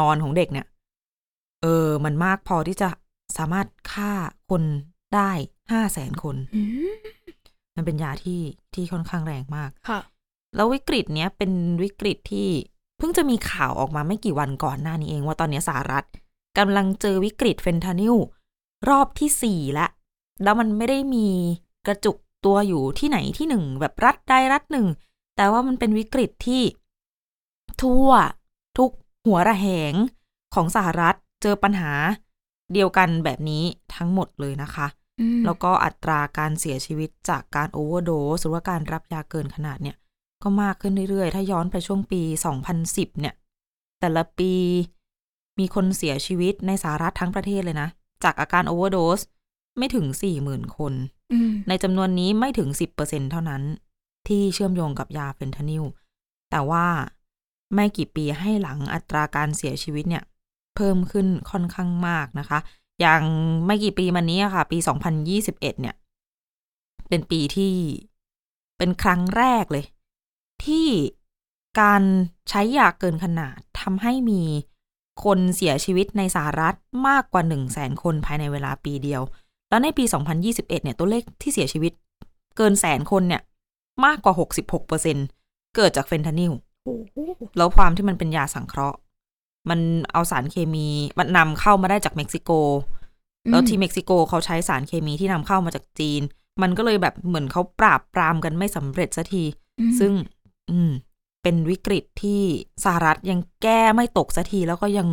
[0.00, 0.66] นอนของเด็กเนี่ย
[1.62, 2.88] เออ มันมากพอที่จะ
[3.36, 4.12] สามารถฆ่า
[4.50, 4.62] คน
[5.14, 5.30] ได้
[5.72, 6.92] ห้าแสนคนอืม
[7.76, 8.40] มันเป็นยาที่
[8.74, 10.00] ที่ค่อนข้างแรงมาก ค่ะ
[10.56, 12.48] แล้ววิกฤตเนี้ยเป็นวิกฤตที่
[12.98, 16.04] เพิ่งจะมีข่าวออกมาไม่กี่วันก่อนหน้านี้เองว่าตอนนี้สหรัฐ
[16.58, 18.14] กำลังเจอวิกฤตเฟนทานิล
[18.88, 19.90] รอบที่สี่แล้ว
[20.42, 21.28] แล้วมันไม่ได้มี
[21.86, 24.86] กระจุกตัวอยู่ที่ไหนที่หนึ่งแบบรัฐใดรัฐหนึ่ง
[25.36, 26.62] แต่ว่ามันเป็นวิกฤตที่
[27.82, 28.08] ทั่ว
[28.78, 28.90] ทุก
[29.26, 29.94] หัวระแหง
[30.54, 31.92] ของสหรัฐเจอปัญหา
[32.72, 33.64] เดียวกันแบบนี้
[33.94, 34.86] ทั้งหมดเลยนะคะ
[35.20, 39.96] อืมแล้วก็อัตราการเสียชีวิตจากการโอเวอร์โดสหรือว่าการรับยาเกินขนาดเนี่ย
[40.42, 42.22] ก็มากขึ้นเรื่อยๆ ถ้าย้อนไปช่วงปี
[42.70, 43.34] 2010 เนี่ย
[44.00, 44.52] แต่ละปี
[45.58, 47.88] มีคนเสียชีวิตในสหรัฐทั้งประเทศเลยนะ
[48.24, 49.20] จากอาการโอเวอร์โดส
[49.78, 50.06] ไม่ถึง
[50.40, 50.92] 40,000คน
[51.32, 53.62] อืมในจำนวนนี้ไม่ถึง10%เท่านั้น
[54.28, 55.84] ที่เชื่อมโยงกับยาเฟนทานิล
[56.50, 56.86] แต่ว่า
[57.74, 60.24] ไม่กี่ปีให้หลังอัตราการเสียชีวิตเนี่ย
[60.76, 62.58] เพิ่มขึ้นค่อนข้างมากนะคะ
[63.00, 63.22] อย่าง
[63.66, 64.78] ไม่กี่ปีมานี้อะค่ะ ปี
[65.28, 65.94] 2021 เนี่ย
[67.08, 67.74] เป็นปีที่
[68.78, 69.84] เป็นครั้งแรกเลย
[70.64, 70.88] ที่
[71.80, 72.02] การ
[72.48, 74.42] ใช้ยาเกินขนาดทำให้มี
[75.24, 76.74] คนเสียชีวิตในสหรัฐ
[77.08, 79.22] มากกว่า 1 0 0 0 0แสนคนภายในเวลาปีเดียว
[79.70, 80.04] แล้วในปี
[80.42, 81.92] 2021 เนี่ย ตัวเลขที่เสียชีวิต
[82.56, 83.42] เกินแสนคนเนี่ย
[84.04, 85.16] มากกว่า 66เปอร์เซ็น
[85.76, 86.52] เกิดจากเฟนทานิล
[86.84, 87.16] โอ้โห
[87.56, 88.98] แล้วความที่มันเป็นยาสังเคราะห์
[89.70, 89.80] มัน
[90.12, 92.50] เอาสารเคมีมันนำเข้ามาได้จากเม็กซิโก
[93.50, 96.22] แล้วที่เม็กซิโกเขาใช้สารเคมีที่นำเข้ามาจากจีน
[96.62, 99.44] มันก็เลยแบบเหมือนเขาปราบปรามกันไม่สำเร็จสักที
[99.80, 100.12] อืมซึ่ง
[100.70, 100.90] อืม
[101.42, 102.42] เป็นวิกฤตที่
[102.84, 105.08] สหรัฐยังแก้ไม่ตกสักทีแล้วก็ยัง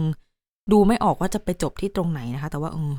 [0.71, 2.93] ดูไม่ออกว่าจะไปจบที่ตรงไหนนะคะ แต่ว่าเออ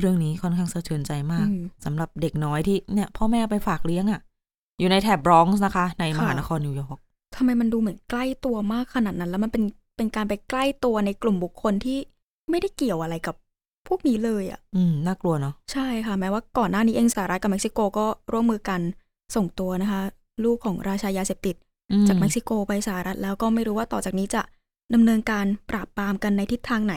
[0.00, 4.20] เรื่องนี้ค่อนข้างสะเทือนใจมากอืมสำหรับเด็กน้อยที่เนี่ย พ่อแม่ไปฝากเลี้ยงอะ่ะ
[4.80, 6.98] อยู่ในแถบบรอนซ์นะคะ ในมหานครนิวยอร์ก
[7.36, 9.64] ทำไมมันดูเหมือนใกล้ตัวมากขนาดนั้น แล้วมันเป็น
[9.96, 11.98] เป็นการไปใกล้ตัวในกลุ่มบุคคลที่
[12.50, 13.34] ไม่ได้เกี่ยวอะไรกับ
[13.88, 18.80] พวกนี้เลยอะ อืมน่ากลัวเนาะใช่ค่ะ แม้ว่าก่อนหน้านี้เองสหรัฐกับเม็กซิโกก็ร่วมมือกัน
[19.36, 20.00] ส่งตัวนะคะ
[20.44, 21.69] ลูกของราชายาเสพติดอืม
[22.08, 24.42] จากเม็กซิโกไปสหรัฐแล้วก็ไม่รู้ว่าต่อจากนี้จะ
[24.94, 26.96] ดำเนินการปราบปรามกันในทิศทางไหน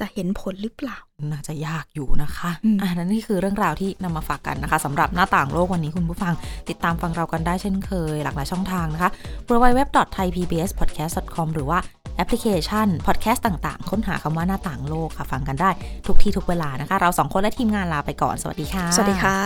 [0.00, 0.96] จะเห็นผลหรือเปล่า
[1.32, 6.34] น่าจะยากอยู่นะคะอืมอ่านั่นนี่คือเรื่องราวที่นำมาฝากกันนะคะสำหรับหน้าต่างโลกวันนี้คุณผู้ฟัง
[6.68, 9.10] ติดตามฟังเรากันได้เช่นเคย หลากหลายช่องทางนะคะ
[9.48, 11.78] www.thaipbspodcast.com หรือว่า
[12.16, 15.70] แอปพลิเคชัน podcast ต่างๆ ค้นหาคำว่าหน้าต่างโลกค่ะ ฟังกันได้
[16.06, 19.38] ทุกที่ทุกเวลานะคะ เราสองคนและทีมงานลาไปก่อน สวัสดีค่ะ สวัสดีค่ะ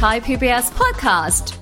[0.00, 1.61] Thai PBS podcast.